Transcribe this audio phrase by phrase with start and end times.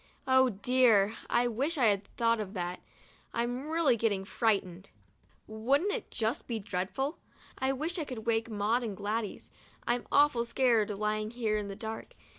[0.27, 1.13] Oh dear!
[1.29, 2.81] I wish I had thought of that—
[3.35, 4.89] I'm really getting frightened.
[5.45, 7.19] Wouldn't it be just dreadful?
[7.59, 9.51] I wish I could wake Maud and Gladys—
[9.87, 12.15] I'm awfully scared, lying here in the dark.